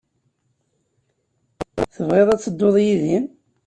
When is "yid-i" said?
2.85-3.17